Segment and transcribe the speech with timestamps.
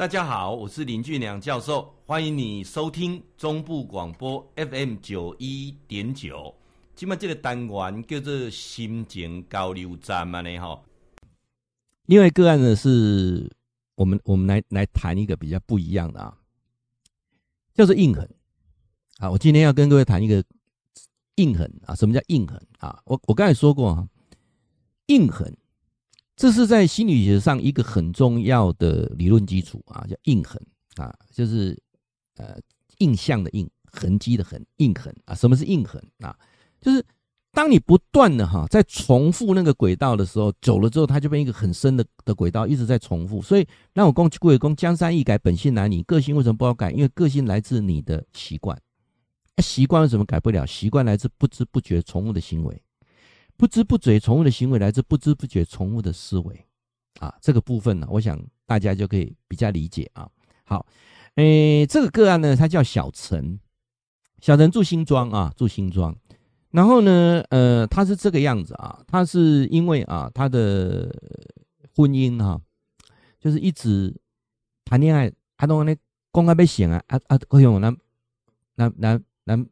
[0.00, 6.54] 大家好，我是林俊良教授，欢迎你收听中部广播 FM 九一点九。
[6.96, 10.82] 今麦这个单元叫做心情交流站嘛呢哈。
[12.06, 13.54] 另外个案呢，是
[13.94, 16.34] 我们我们来来谈一个比较不一样的啊，
[17.74, 18.26] 叫做印痕
[19.18, 19.30] 啊。
[19.30, 20.42] 我今天要跟各位谈一个
[21.34, 23.02] 印痕啊，什么叫印痕啊？
[23.04, 24.08] 我我刚才说过啊，
[25.08, 25.54] 印痕。
[26.40, 30.58] 这是在心理学上一个很重要的理论基础啊，叫印痕
[30.96, 31.78] 啊，就是
[32.38, 32.58] 呃
[32.96, 35.34] 印象的印，痕迹的痕，印痕啊。
[35.34, 36.34] 什么是印痕啊？
[36.80, 37.04] 就是
[37.52, 43.42] 当你不断的哈在重复那个轨道的时候，久了之后，它就变一个很深的的轨道，一直在重复。
[43.42, 46.02] 所以让我讲贵公江山易改，本性难移。
[46.04, 46.90] 个性为什么不好改？
[46.90, 48.80] 因为个性来自你的习惯，
[49.58, 50.64] 习惯为什么改不了？
[50.64, 52.82] 习惯来自不知不觉重复的行为。
[53.60, 56.66] 不知不觉宠物的行为来自不知不觉宠物的思维，
[57.18, 60.26] 啊，这个部分呢，我想大家就可以比较理解啊。
[60.64, 60.86] 好，
[61.34, 63.60] 诶，这个个案呢，他叫小陈，
[64.40, 66.16] 小陈住新庄啊，住新庄。
[66.70, 71.14] 然后呢，呃，他是这个样子啊，他是因为啊，他的
[71.94, 72.58] 婚姻哈，
[73.38, 74.18] 就是一直
[74.86, 75.94] 谈恋爱，他都那
[76.30, 77.94] 公开被写啊啊啊，可用那
[78.76, 79.66] 那那那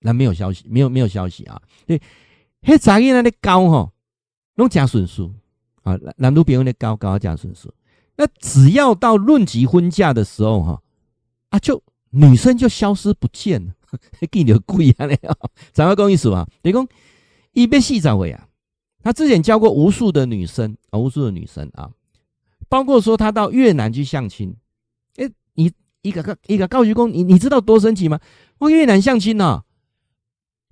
[0.00, 2.02] 那没有消息，没有没有消息啊，对。
[2.68, 3.92] 迄查囡仔咧交吼，
[4.56, 5.30] 拢真顺遂
[5.84, 5.98] 啊！
[6.18, 7.72] 男女朋友咧交交真顺遂。
[8.16, 10.82] 那只要到论及婚嫁的时候哈，
[11.48, 13.72] 啊，就女生就消失不见了，
[14.30, 15.06] 见着鬼啊！
[15.06, 15.18] 咧，
[15.72, 16.46] 怎么讲意思啊？
[16.62, 16.86] 你讲
[17.52, 18.46] 一边细找回啊，
[19.02, 21.90] 他之前交过无数的女生啊，无数的女生啊，
[22.68, 24.54] 包括说他到越南去相亲。
[25.16, 25.72] 诶，你
[26.02, 28.20] 一个个一个告诉公，你你知道多神奇吗？
[28.58, 29.64] 我越南相亲呐，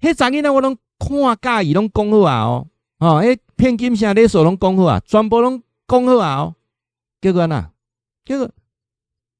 [0.01, 0.77] 迄查囡仔我拢。
[0.99, 2.67] 看假意拢讲好啊哦，
[3.01, 6.55] 哦，诶，骗金啥勒索拢讲好啊，全部拢讲好啊哦。
[7.21, 7.71] 结果呢？
[8.25, 8.51] 结果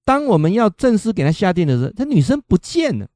[0.05, 3.09] 当我们要正式给他下定的时候，他女生不见了。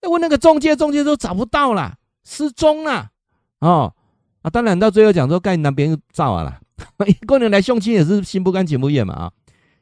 [0.00, 3.10] 那问那个中介，中介都找不到了，失踪了。
[3.58, 3.92] 哦
[4.40, 6.58] 啊，当然到最后讲说，该那边照啊啦。
[7.06, 9.32] 一个人来相亲也是心不甘情不愿嘛啊，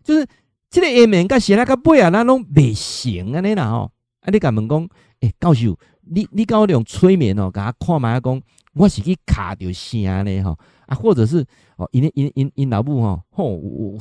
[0.02, 0.26] 就是
[0.68, 3.92] 这个下面跟写那个背啊，那拢未行啊，你啦吼。
[4.22, 4.88] 啊，你敢问讲，
[5.20, 5.78] 诶，教授。
[6.10, 8.42] 你你跟我用催眠哦，给他看嘛讲，
[8.74, 11.44] 我是去卡着声咧吼啊，或者是
[11.76, 13.98] 哦，因因因因老母吼吼，我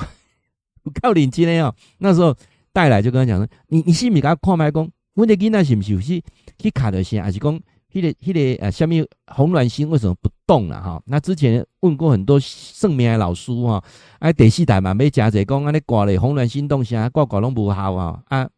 [1.02, 2.36] 靠领金咧哦，那时候
[2.72, 6.22] 带来就跟他讲说，你你是不是给他看嘛讲，我的囡仔是毋是是
[6.58, 7.60] 去卡着声，还是讲
[7.92, 11.02] 迄个迄个呃，下面红鸾星为什么不动了哈？
[11.06, 13.84] 那之前问过很多算命的老师哈，
[14.20, 18.50] 啊，第四代嘛没加者讲，安尼挂咧红鸾星动啥，挂挂拢不好啊，啊，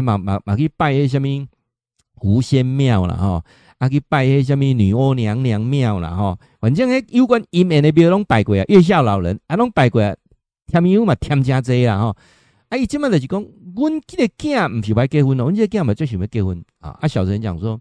[0.00, 1.46] 嘛嘛嘛去拜迄个什么。
[2.16, 3.44] 狐仙庙了哈，
[3.78, 10.16] 啊去拜迄什么女娲娘娘庙了哈，反正迄有关阴面的庙拢拜过啊，月下老人啊拢拜过啊，
[10.66, 12.16] 添油嘛添加济啦哈，
[12.70, 13.40] 啊伊即满就是讲，
[13.76, 17.78] 阮这个囝毋是要结婚咯，阮这个囝嘛最想要结婚啊，啊小陈讲说，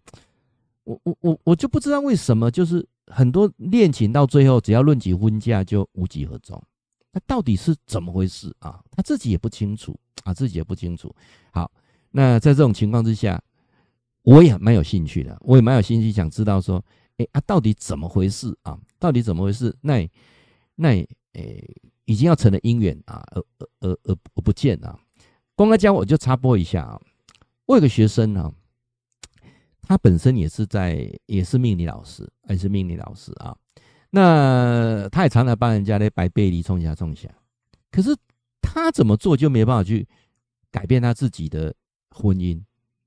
[0.83, 6.61] 我我我我就不知道为什么，就是很多恋情到最后只要论及婚嫁就无疾而终，
[7.13, 8.81] 那到底是怎么回事啊？
[8.91, 11.15] 他自己也不清楚啊，自己也不清楚。
[11.51, 11.71] 好，
[12.11, 13.41] 那在这种情况之下。
[14.25, 16.83] 我也蛮有兴趣的，我也蛮有兴趣想知道说，
[17.17, 18.77] 哎啊，到底怎么回事啊？
[18.97, 19.73] 到底怎么回事？
[19.81, 20.09] 那
[20.75, 20.89] 那
[21.33, 21.63] 诶、
[22.05, 24.97] 已经要成了姻缘啊，而而而而而不见啊。
[25.55, 26.99] 公开讲，我就插播一下啊。
[27.67, 28.51] 我有个学生啊，
[29.81, 33.55] 他本身也是在，也是命理老师，也是命理老师啊。
[34.09, 37.29] 那他也常常帮人家来摆背离冲下冲下，
[37.91, 38.15] 可是
[38.61, 40.07] 他怎么做就没办法去
[40.71, 41.75] 改变他自己的
[42.09, 42.59] 婚姻？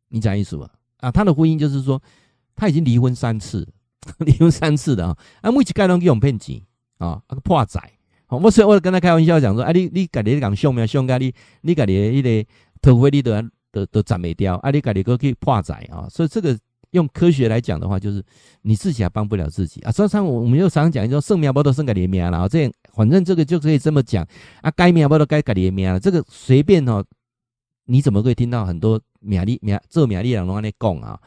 [0.09, 0.71] 你讲意思吧？
[0.99, 2.01] 啊，他的婚姻就是说，
[2.55, 3.67] 他已经离婚三次，
[4.19, 6.61] 离婚三次的啊，啊，每次盖拢去用骗钱
[6.99, 7.93] 啊，啊个破财，
[8.27, 11.07] 好，我所以我跟他开玩笑讲说，啊，你你家己讲凶没有凶？
[11.07, 11.33] 家你
[11.63, 12.51] 你家己迄个
[12.83, 13.33] 头发你都
[13.71, 16.59] 都都斩没掉，啊，你家己搁去破财啊，所以这个
[16.91, 18.25] 用科学来讲的话，就是
[18.63, 19.93] 你自己还帮不了自己啊。
[19.93, 24.27] 所以常我我们又常常讲，说生命不都生家己的命了，这样反正这个就可以这么讲
[24.63, 27.05] 啊，该命不都该家己的命了，这个随便哦。
[27.91, 31.21] 你怎么会听到很多名利名做名利两拢安尼讲啊？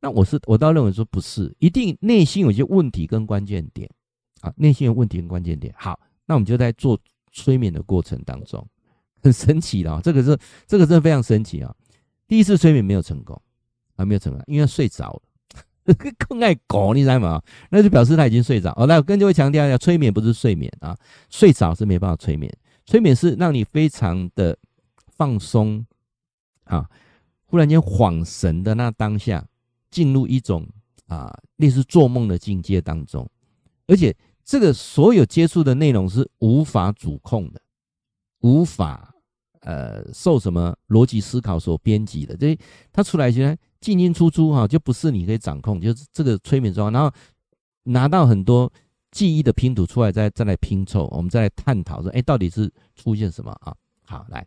[0.00, 3.88] 那我是我倒认为说不是，一定内心有些问题跟关键点
[4.40, 5.72] 啊，内心有问题跟关键点。
[5.76, 6.98] 好，那我们就在做
[7.30, 8.66] 催眠的过程当中，
[9.22, 10.36] 很神奇的啊，这个是
[10.66, 11.74] 这个真的非常神奇啊。
[12.26, 13.40] 第一次催眠没有成功
[13.96, 17.40] 啊，没有成功，因为睡着了，更爱搞，你知道吗？
[17.70, 18.72] 那就表示他已经睡着。
[18.76, 20.98] 哦，那我跟各位强调一下，催眠不是睡眠啊，
[21.30, 22.52] 睡着是没办法催眠，
[22.86, 24.58] 催眠是让你非常的
[25.16, 25.84] 放松。
[26.64, 26.88] 啊！
[27.52, 29.46] 忽然间恍神的那当下，
[29.90, 30.66] 进入一种
[31.06, 33.28] 啊类似做梦的境界当中，
[33.86, 37.60] 而且这个所有接触的内容是无法主控的，
[38.40, 39.14] 无法
[39.60, 42.58] 呃受什么逻辑思考所编辑的，这
[42.90, 43.42] 他出来就
[43.82, 47.14] 进进出出哈，就不是你可以掌控，就是这个催眠状况，然后
[47.82, 48.72] 拿到很多
[49.10, 53.76] 记忆的拼图出来，再再来拼凑，我们再来探讨说，哎，到底是出现什么啊？
[54.06, 54.46] 好，来，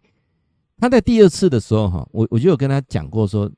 [0.77, 3.49] 他在第二次的时候哈，我我就有跟他讲过说，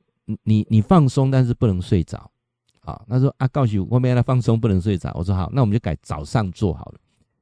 [0.44, 2.32] 你你放松，但是不能睡着。
[2.82, 5.12] 啊，他说啊，告诉我们要他放松，不能睡着。
[5.14, 7.00] 我说好，那我们就改早上做好了，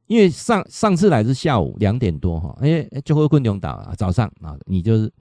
[0.08, 5.12] 因为上上次来是下午两点多哈，哎，就会困中岛啊，早上啊，你就是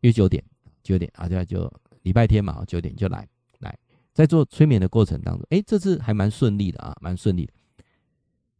[0.00, 0.42] 约九点，
[0.82, 1.72] 九点啊，就就
[2.02, 3.24] 礼拜天嘛，九点就来
[3.60, 3.78] 来，
[4.12, 7.52] 在做催眠的过程当中，哎，这次还蛮顺利的啊，蛮顺利的。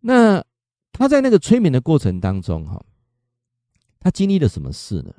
[0.00, 0.44] 那
[0.92, 2.80] 他在那个催眠的过程当中哈，
[3.98, 5.12] 他经历了什么事呢？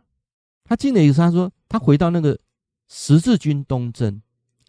[0.70, 2.40] 他经历一个，他说他回到那个
[2.88, 4.22] 十字军东征。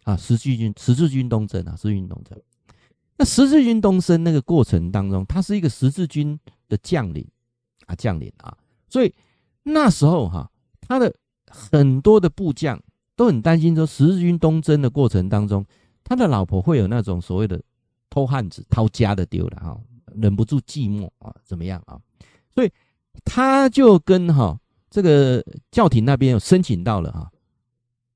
[0.04, 2.40] 啊，十字军，十字军东征啊，十字军东征。
[3.18, 7.28] 那十字军东征那个过程当中，他是一个十字军的将领
[7.84, 8.56] 啊，将领啊，
[8.88, 9.14] 所以
[9.62, 10.50] 那时候哈、
[10.80, 11.14] 他的
[11.46, 12.82] 很多的部将
[13.14, 15.64] 都很担心说，十字军东征的过程当中，
[16.02, 17.62] 他的老婆会有那种所谓的
[18.08, 19.78] 偷汉子、偷家的丢了哈，
[20.14, 22.00] 忍不住寂寞啊，怎么样啊？
[22.54, 22.72] 所以
[23.22, 24.58] 他就跟哈、
[24.90, 27.30] 这个教廷那边有申请到了哈、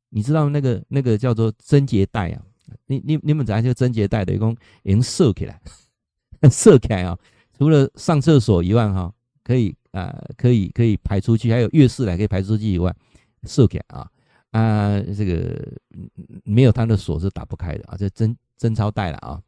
[0.08, 2.42] 你知道那个那个叫做贞洁带啊？
[2.86, 5.60] 你你你们讲这个贞洁带的，一共已经设起来，
[6.50, 7.16] 设起来啊！
[7.56, 9.12] 除了上厕所以外，哈，
[9.44, 12.94] 可以啊，可以可以排出去，还有浴室来可以排出去以外，
[13.44, 14.10] 设起来啊
[14.50, 15.72] 啊，这个
[16.42, 19.40] 没有他的锁是打不开的啊，这贞贞操带了啊，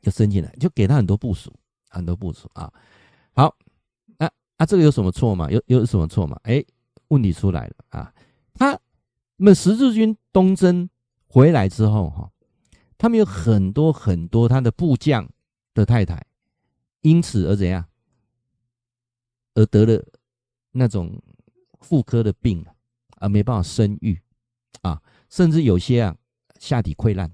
[0.00, 1.52] 就伸进来，就给他很多部署，
[1.88, 2.72] 很多部署啊。
[3.34, 3.54] 好，
[4.62, 5.50] 啊，这个有什么错吗？
[5.50, 6.38] 有有什么错吗？
[6.44, 6.64] 哎，
[7.08, 8.14] 问题出来了啊，
[8.54, 8.78] 他。
[9.44, 10.88] 那十字军东征
[11.26, 12.30] 回来之后，哈，
[12.96, 15.28] 他们有很多很多他的部将
[15.74, 16.24] 的太太，
[17.00, 17.84] 因此而怎样，
[19.54, 20.00] 而得了
[20.70, 21.20] 那种
[21.80, 22.64] 妇科的病，
[23.16, 24.16] 而没办法生育，
[24.82, 26.14] 啊，甚至有些啊
[26.60, 27.28] 下体溃烂，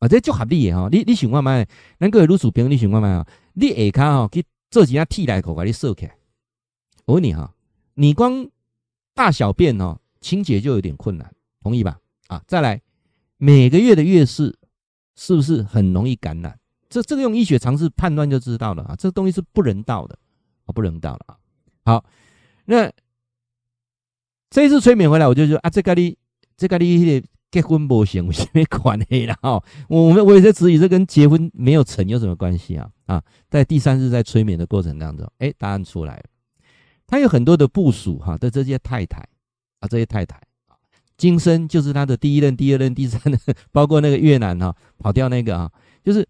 [0.00, 0.88] 啊，这就合理的哈。
[0.90, 1.64] 你你想看麦，
[2.00, 3.24] 咱各位女士朋友，你想看麦啊？
[3.52, 6.17] 你下骹哈去做几下替代口，把你收起来。
[7.08, 7.54] 我问你哈，
[7.94, 8.46] 你光
[9.14, 9.98] 大小便哦。
[10.20, 11.32] 清洁就有点困难，
[11.62, 11.96] 同意吧？
[12.26, 12.82] 啊，再来，
[13.36, 14.58] 每个月的月事
[15.14, 16.58] 是不是很容易感染？
[16.88, 20.18] 这这个用医学常识判断就知道了啊，这个东西是不人道的
[20.66, 21.36] 啊，不人道了啊。
[21.84, 22.04] 好，
[22.64, 22.90] 那
[24.50, 26.18] 这一次催眠回来，我就说啊，这个你
[26.56, 29.62] 这个你结婚不行，有 什么关你了哈？
[29.88, 32.90] 我们我也在质疑，这跟结婚没有成有什么关系啊？
[33.06, 36.24] 啊，在第三次在催眠的过程当中，哎，答案出来了，
[37.08, 39.26] 他有很多的部属哈的这些太太。
[39.80, 40.74] 啊，这些太太啊，
[41.16, 43.38] 今生就是他的第一任、第二任、第三任，
[43.70, 45.70] 包括那个越南哈跑掉那个啊，
[46.02, 46.28] 就是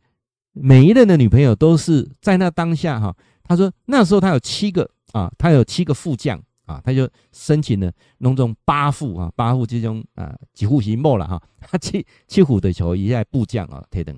[0.52, 3.16] 每一任的女朋友都是在那当下哈。
[3.42, 11.42] 他说那时候他有七个啊，他有七个副将啊，他就申请了弄这种八副啊，八副之中啊几户型末了哈。
[11.58, 14.14] 他七七虎的球一下部将啊，推登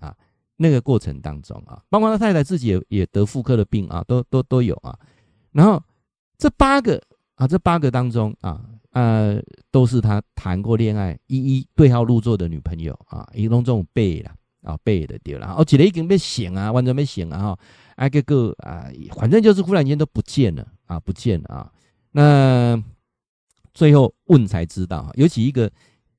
[0.00, 0.14] 啊，
[0.56, 4.94] 那个过程当中啊，包括他太太自己也也得妇科的病啊，都都都有啊。
[5.52, 5.82] 然后
[6.38, 7.02] 这八个。
[7.36, 9.38] 啊，这八个当中啊，呃，
[9.70, 17.58] 都是他谈过恋爱、一一对号入座的女朋友啊，一种这种背了啊，背的掉了，哦，觉得已经被醒啊，完全被醒啊，哈，
[17.96, 18.86] 哎个个啊，
[19.16, 21.70] 反正就是忽然间都不见了啊，不见了啊，
[22.12, 22.82] 那
[23.74, 25.70] 最后问才知道，尤其一个，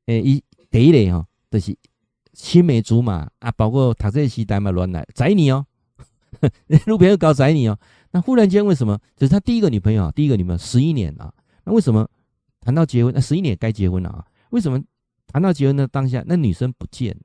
[0.05, 0.39] 呃，一
[0.69, 1.75] 第一类哈，就是
[2.33, 5.65] 青梅竹马啊，包括读这时代嘛乱来宰你哦，
[6.69, 7.79] 女朋友搞宰你哦。
[8.11, 8.99] 那忽然间为什么？
[9.15, 11.33] 这是他第一个女朋友啊，第一个女朋友十一年啊。
[11.63, 12.09] 那为什么
[12.61, 13.13] 谈到结婚？
[13.13, 14.25] 那十一年该结婚了啊？
[14.51, 14.81] 为什么
[15.27, 17.17] 谈到结婚的当下，那女生不见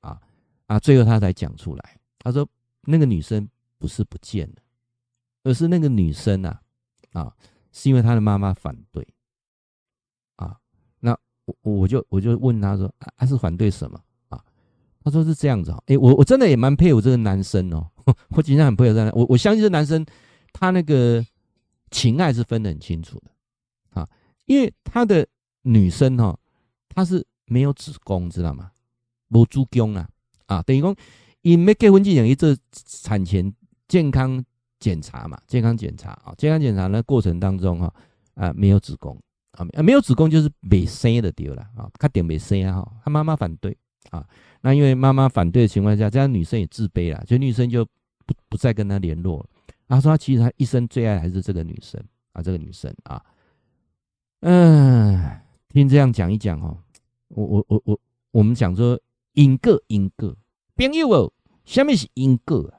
[0.00, 0.20] 啊
[0.66, 0.78] 啊？
[0.78, 2.46] 最后他才讲出来，他说
[2.82, 4.56] 那个女生不是不见了，
[5.44, 6.60] 而是那个女生啊
[7.12, 7.34] 啊，
[7.72, 9.06] 是因为她的妈妈反对
[10.36, 10.58] 啊。
[11.00, 11.16] 那
[11.46, 13.98] 我我就我就问他说，他、是反对什么？
[15.08, 15.82] 他说是这样子啊。
[15.86, 17.86] 哎，我我真的也蛮佩服这个男生哦。
[18.30, 20.04] 我经常很不友善，我我相信这男生，
[20.52, 21.24] 他那个
[21.90, 24.08] 情爱是分得很清楚的啊，
[24.46, 25.26] 因为他的
[25.62, 26.38] 女生哈，
[26.88, 28.70] 她是没有子宫，知道吗？
[29.30, 30.08] 无子宫啊
[30.46, 30.96] 啊，等于说，
[31.42, 32.56] 因没结婚之前一做
[33.02, 33.52] 产前
[33.88, 34.42] 健康
[34.80, 37.94] 检查嘛，健康检查啊，健康检查那过程当中哈
[38.34, 39.20] 啊没有子宫
[39.52, 43.76] 啊，没有子宫就是没生的丢了啊，他点没生啊，他妈妈反对
[44.10, 44.26] 啊，
[44.60, 47.86] 那因为妈妈反对的情况下，这样女生也自卑了，就女生就。
[48.28, 49.46] 不不再跟他联络了。
[49.88, 51.98] 他说他其实他一生最爱还是这个女生
[52.34, 53.24] 啊，这个女生啊，
[54.40, 56.76] 嗯，听这样讲一讲哦，
[57.28, 58.00] 我我我我
[58.32, 59.00] 我们讲说
[59.32, 60.36] 因果因果，
[60.76, 61.32] 朋友哦，
[61.64, 62.70] 什么是因果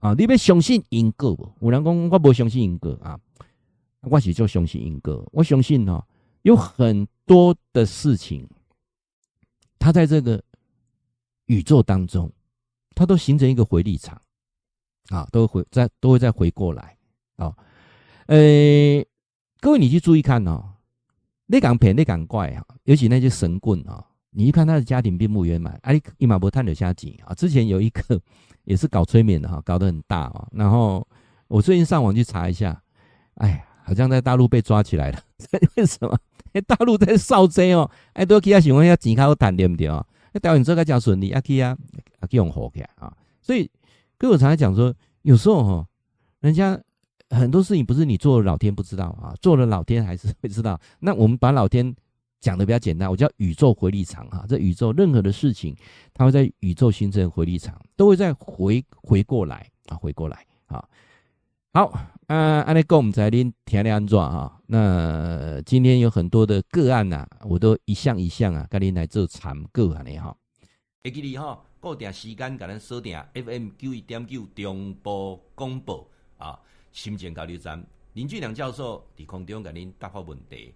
[0.00, 0.12] 啊？
[0.14, 1.48] 你要相信因果不？
[1.60, 3.16] 有人讲我不相信因果啊
[4.00, 6.04] 我是就相信因果，我相信哦，
[6.42, 8.44] 有很多的事情，
[9.78, 10.42] 它在这个
[11.46, 12.30] 宇宙当中，
[12.94, 14.20] 它都形成一个回力场
[15.08, 16.96] 啊，都会再都会再回过来
[17.36, 17.54] 啊。
[18.26, 18.36] 呃，
[19.60, 20.62] 各位你去注意看哦，
[21.46, 28.20] 那港骗那港怪啊，尤其那些神棍啊，你一看他的家庭并不圆满，哎，一马博探的下井啊，之前有一个
[28.64, 31.06] 也是搞催眠的哈，搞得很大啊，然后
[31.48, 32.82] 我最近上网去查一下，
[33.36, 33.62] 哎。
[33.86, 35.20] 好像在大陆被抓起来了，
[35.76, 36.18] 为什么？
[36.66, 40.04] 大陆在扫贼哦，哎，都其他喜欢要钱卡好谈对不对啊？
[40.36, 41.74] 那导演这个叫顺利，阿 K 啊，
[42.20, 43.10] 阿 K 用火起来啊。
[43.40, 43.70] 所以，
[44.18, 45.88] 跟我常常讲说，有时候哈，
[46.40, 46.78] 人家
[47.30, 50.78] 很多事情不是你做了老天不知道啊，做了老天还是会知道。
[50.98, 51.96] 那我们把老天
[52.38, 54.44] 讲的比较简单，我叫宇宙回力场哈。
[54.46, 55.74] 这宇宙任何的事情，
[56.12, 60.86] 它会在宇宙形成回力场，都会再回回过来啊，回过来啊。
[61.76, 61.92] 好，
[62.28, 64.62] 啊，安尼讲，毋知恁听咧安怎哈？
[64.68, 70.34] 那今天有很多的个案呐、啊，我都一项一项啊，甲恁来做参考安尼哈。
[71.04, 76.58] 会记你哈，固定时间，甲咱锁定 FM 九一点九中波广播啊，
[76.92, 80.72] 心情交流站林俊良教授伫空中甲恁答复问题。